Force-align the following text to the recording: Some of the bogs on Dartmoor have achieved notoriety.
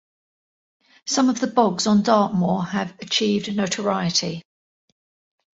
Some 1.05 1.29
of 1.29 1.39
the 1.39 1.45
bogs 1.45 1.85
on 1.85 2.01
Dartmoor 2.01 2.63
have 2.65 2.95
achieved 3.01 3.55
notoriety. 3.55 4.41